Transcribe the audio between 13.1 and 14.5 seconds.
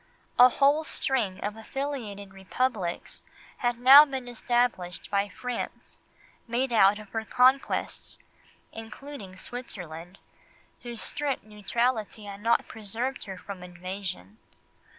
her from invasion.